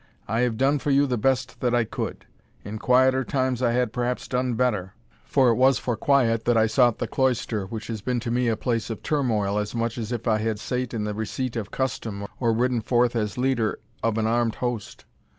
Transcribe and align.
I 0.27 0.39
have 0.39 0.57
done 0.57 0.79
for 0.79 0.89
you 0.89 1.05
the 1.05 1.15
best 1.19 1.59
that 1.59 1.75
I 1.75 1.83
could; 1.83 2.25
in 2.65 2.79
quieter 2.79 3.23
times 3.23 3.61
I 3.61 3.73
had 3.73 3.93
perhaps 3.93 4.27
done 4.27 4.55
better, 4.55 4.95
for 5.23 5.49
it 5.49 5.53
was 5.57 5.77
for 5.77 5.95
quiet 5.95 6.45
that 6.45 6.57
I 6.57 6.65
sought 6.65 6.97
the 6.97 7.05
cloister, 7.07 7.67
which 7.67 7.85
has 7.85 8.01
been 8.01 8.19
to 8.21 8.31
me 8.31 8.47
a 8.47 8.57
place 8.57 8.89
of 8.89 9.03
turmoil, 9.03 9.59
as 9.59 9.75
much 9.75 9.99
as 9.99 10.11
if 10.11 10.27
I 10.27 10.39
had 10.39 10.59
sate 10.59 10.95
in 10.95 11.03
the 11.03 11.13
receipt 11.13 11.55
of 11.55 11.69
custom, 11.69 12.25
or 12.39 12.51
ridden 12.51 12.81
forth 12.81 13.15
as 13.15 13.37
leader 13.37 13.77
of 14.01 14.17
an 14.17 14.25
armed 14.25 14.55
host. 14.55 15.05